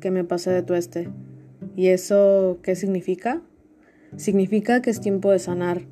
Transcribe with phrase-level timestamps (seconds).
[0.00, 1.08] que me pasé de tueste.
[1.76, 3.42] ¿Y eso qué significa?
[4.16, 5.82] Significa que es tiempo de sanar.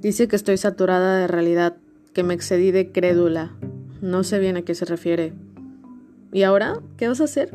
[0.00, 1.76] Dice que estoy saturada de realidad,
[2.12, 3.56] que me excedí de crédula.
[4.00, 5.32] No sé bien a qué se refiere.
[6.32, 7.50] ¿Y ahora qué vas a hacer?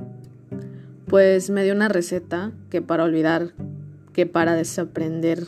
[1.08, 3.54] Pues me dio una receta que para olvidar,
[4.14, 5.48] que para desaprender.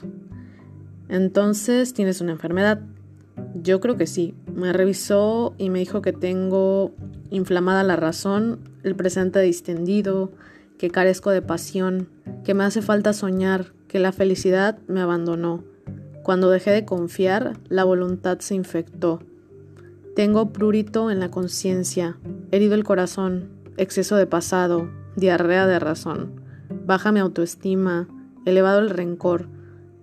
[1.09, 2.81] Entonces, ¿tienes una enfermedad?
[3.61, 4.33] Yo creo que sí.
[4.53, 6.93] Me revisó y me dijo que tengo
[7.29, 10.31] inflamada la razón, el presente distendido,
[10.77, 12.09] que carezco de pasión,
[12.43, 15.63] que me hace falta soñar, que la felicidad me abandonó.
[16.23, 19.19] Cuando dejé de confiar, la voluntad se infectó.
[20.15, 22.17] Tengo prurito en la conciencia,
[22.51, 26.41] herido el corazón, exceso de pasado, diarrea de razón,
[26.85, 28.07] baja mi autoestima,
[28.45, 29.47] elevado el rencor.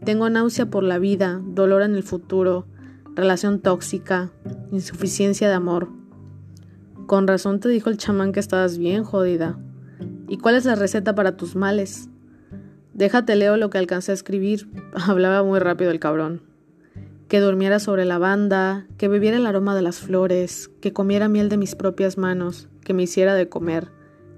[0.05, 2.67] Tengo náusea por la vida, dolor en el futuro,
[3.15, 4.31] relación tóxica,
[4.71, 5.89] insuficiencia de amor.
[7.07, 9.59] Con razón te dijo el chamán que estabas bien jodida.
[10.31, 12.09] ¿Y cuál es la receta para tus males?
[12.95, 14.69] Déjate leo lo que alcancé a escribir.
[14.95, 16.43] Hablaba muy rápido el cabrón.
[17.27, 21.49] Que durmiera sobre la banda, que bebiera el aroma de las flores, que comiera miel
[21.49, 23.89] de mis propias manos, que me hiciera de comer,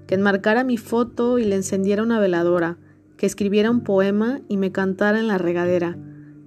[0.07, 2.77] que enmarcara mi foto y le encendiera una veladora,
[3.15, 5.95] que escribiera un poema y me cantara en la regadera,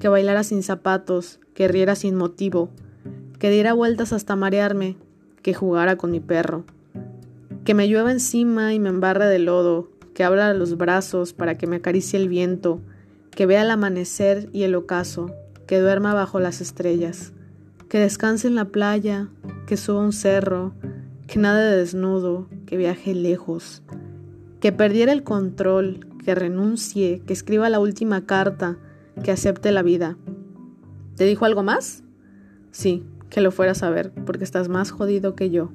[0.00, 2.70] que bailara sin zapatos, que riera sin motivo,
[3.38, 4.96] que diera vueltas hasta marearme,
[5.42, 6.64] que jugara con mi perro,
[7.66, 11.66] que me llueva encima y me embarre de lodo, que abra los brazos para que
[11.66, 12.80] me acaricie el viento,
[13.32, 15.34] que vea el amanecer y el ocaso,
[15.66, 17.32] que duerma bajo las estrellas,
[17.88, 19.28] que descanse en la playa,
[19.66, 20.74] que suba un cerro,
[21.26, 23.82] que nade de desnudo, que viaje lejos,
[24.60, 28.78] que perdiera el control, que renuncie, que escriba la última carta,
[29.24, 30.16] que acepte la vida,
[31.16, 32.04] ¿Te dijo algo más?
[32.70, 35.70] Sí, que lo fueras a ver, porque estás más jodido que yo.